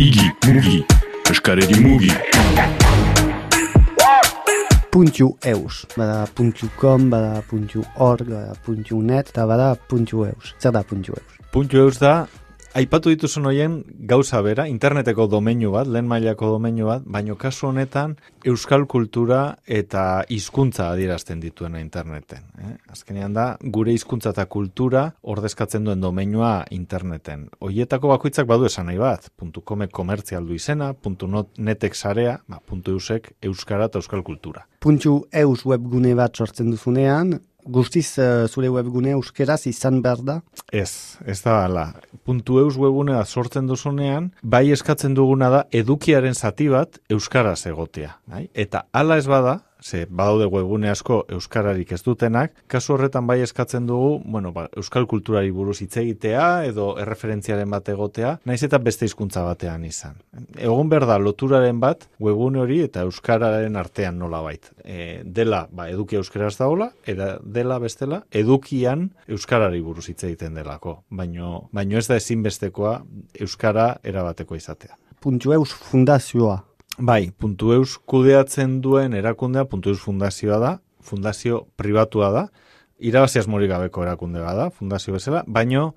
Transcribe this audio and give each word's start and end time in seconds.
Igi, 0.00 0.30
mugi, 0.48 0.78
eskareri 1.30 1.76
mugi. 1.84 2.08
puntu 4.90 5.36
eus. 5.44 5.84
Bada 5.96 6.26
puntu 6.34 6.70
com, 6.80 7.10
bada 7.10 7.42
puntu 7.42 7.84
org, 7.98 8.24
bada 8.30 8.54
puntu 8.64 9.02
net, 9.02 9.28
eta 9.28 9.44
bada 9.46 9.74
puntu 9.74 10.24
eus. 10.24 10.54
Zer 10.58 10.72
da 10.72 10.82
puntu 10.82 11.12
eus? 11.12 11.36
Puntu 11.52 11.76
eus 11.76 12.00
da, 12.00 12.26
aipatu 12.74 13.10
dituzun 13.10 13.48
hoien 13.50 13.80
gauza 14.10 14.40
bera, 14.46 14.66
interneteko 14.70 15.26
domeinu 15.30 15.72
bat, 15.74 15.88
lehen 15.90 16.06
mailako 16.10 16.52
domeinu 16.54 16.86
bat, 16.86 17.02
baino 17.06 17.34
kasu 17.38 17.68
honetan 17.70 18.14
euskal 18.46 18.86
kultura 18.90 19.40
eta 19.66 20.24
hizkuntza 20.30 20.90
adierazten 20.92 21.40
dituena 21.42 21.80
interneten. 21.82 22.46
Eh? 22.62 22.74
Azkenean 22.92 23.34
da, 23.34 23.46
gure 23.60 23.94
hizkuntza 23.96 24.34
eta 24.34 24.46
kultura 24.46 25.08
ordezkatzen 25.22 25.84
duen 25.88 26.00
domeinua 26.00 26.52
interneten. 26.70 27.48
Hoietako 27.60 28.14
bakoitzak 28.14 28.48
badu 28.50 28.68
esan 28.70 28.90
nahi 28.90 29.00
bat, 29.02 29.30
puntu 29.36 29.64
kome 29.66 29.90
komertzial 29.90 30.46
du 30.46 30.54
izena, 30.54 30.92
puntu 30.94 31.28
not 31.30 31.58
netek 31.58 31.98
sarea, 31.98 32.38
ba, 32.48 32.62
puntu 32.64 32.94
eusek 32.96 33.32
euskara 33.42 33.90
eta 33.90 33.98
euskal 33.98 34.22
kultura. 34.26 34.66
Puntu 34.80 35.24
eus 35.32 35.64
webgune 35.66 36.14
bat 36.16 36.38
sortzen 36.38 36.70
duzunean, 36.70 37.40
guztiz 37.66 38.18
uh, 38.18 38.46
zure 38.48 38.70
webgune 38.72 39.14
euskeraz 39.16 39.66
izan 39.68 40.00
behar 40.02 40.22
da? 40.24 40.40
Ez, 40.72 41.18
ez 41.26 41.40
da 41.42 41.64
ala. 41.66 41.86
Eus 42.30 42.76
webgunea 42.78 43.24
sortzen 43.24 43.66
duzunean, 43.66 44.30
bai 44.42 44.70
eskatzen 44.70 45.14
duguna 45.14 45.50
da 45.50 45.64
edukiaren 45.72 46.34
zati 46.34 46.68
bat 46.68 47.00
euskaraz 47.10 47.66
egotea. 47.66 48.18
Bai? 48.26 48.48
Eta 48.54 48.86
hala 48.92 49.18
ez 49.18 49.26
bada, 49.26 49.60
ze 49.82 50.06
badaude 50.10 50.46
webgune 50.46 50.90
asko 50.90 51.24
euskararik 51.28 51.92
ez 51.92 52.02
dutenak, 52.02 52.54
kasu 52.70 52.94
horretan 52.94 53.26
bai 53.26 53.40
eskatzen 53.44 53.86
dugu, 53.86 54.20
bueno, 54.24 54.52
ba, 54.52 54.68
euskal 54.76 55.06
kulturari 55.10 55.50
buruz 55.50 55.80
hitz 55.82 55.96
egitea 56.02 56.64
edo 56.68 56.92
erreferentziaren 57.00 57.70
bat 57.70 57.88
egotea, 57.88 58.36
naiz 58.44 58.62
eta 58.66 58.78
beste 58.78 59.08
hizkuntza 59.08 59.44
batean 59.46 59.84
izan. 59.88 60.18
Egon 60.58 60.88
behar 60.92 61.06
da 61.10 61.18
loturaren 61.18 61.80
bat 61.80 62.06
webgune 62.20 62.60
hori 62.62 62.80
eta 62.86 63.04
euskararen 63.08 63.76
artean 63.80 64.18
nolabait. 64.18 64.70
E, 64.84 65.20
dela, 65.24 65.66
ba, 65.72 65.88
eduki 65.90 66.20
euskaraz 66.20 66.56
daola, 66.58 66.90
eta 67.06 67.36
dela 67.44 67.78
bestela, 67.82 68.22
edukian 68.30 69.10
euskarari 69.28 69.80
buruz 69.84 70.08
hitz 70.10 70.22
egiten 70.24 70.58
delako, 70.58 71.00
baino, 71.10 71.68
baino 71.72 71.98
ez 71.98 72.06
da 72.10 72.18
ezinbestekoa 72.20 72.98
euskara 73.40 73.94
erabateko 74.04 74.58
izatea. 74.58 74.96
Puntu 75.20 75.52
eus 75.52 75.72
fundazioa. 75.74 76.69
Bai, 76.98 77.30
puntu 77.30 77.72
eus 77.72 77.98
kudeatzen 78.10 78.80
duen 78.84 79.14
erakundea 79.14 79.64
puntu 79.64 79.92
eus 79.94 80.00
fundazioa 80.02 80.58
da, 80.58 80.72
fundazio 81.00 81.66
pribatua 81.76 82.30
da, 82.34 82.46
irabazi 82.98 83.38
asmorik 83.40 83.70
gabeko 83.70 84.02
erakunde 84.04 84.40
da, 84.40 84.70
fundazio 84.70 85.14
bezala, 85.14 85.44
baino 85.46 85.94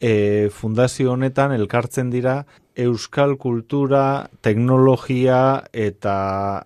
e, 0.00 0.50
fundazio 0.52 1.12
honetan 1.12 1.52
elkartzen 1.52 2.10
dira 2.10 2.44
euskal 2.74 3.36
kultura, 3.38 4.28
teknologia 4.42 5.62
eta 5.72 6.14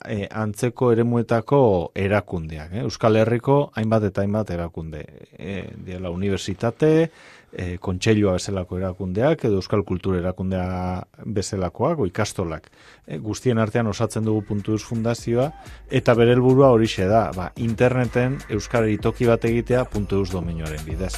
e, 0.09 0.25
antzeko 0.33 0.93
eremuetako 0.95 1.61
erakundeak. 1.95 2.73
Eh? 2.73 2.85
Euskal 2.87 3.21
Herriko 3.21 3.59
hainbat 3.77 4.09
eta 4.09 4.25
hainbat 4.25 4.51
erakunde. 4.57 5.05
E, 5.37 5.59
diela 5.85 6.11
unibertsitate, 6.11 7.11
e, 7.53 7.77
kontseilua 7.81 8.37
bezalako 8.39 8.79
erakundeak, 8.79 9.45
edo 9.49 9.61
euskal 9.61 9.85
kultura 9.85 10.21
erakundea 10.23 11.05
bezalakoak, 11.25 12.01
ikastolak. 12.09 12.71
E, 13.07 13.19
guztien 13.19 13.59
artean 13.59 13.87
osatzen 13.93 14.25
dugu 14.25 14.47
puntu 14.49 14.79
fundazioa, 14.79 15.51
eta 15.91 16.15
bere 16.15 16.37
helburua 16.37 16.73
horixe 16.73 17.09
da, 17.11 17.29
ba, 17.37 17.53
interneten 17.57 18.39
euskarari 18.49 18.99
toki 18.99 19.29
bat 19.29 19.45
egitea 19.45 19.85
puntu 19.93 20.23
eus 20.23 20.31
domenioaren 20.33 20.85
bidez. 20.87 21.15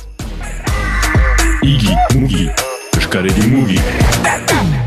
Igi, 1.62 1.94
mugi, 2.16 2.48
eskareri 2.98 3.50
mugi. 3.52 4.79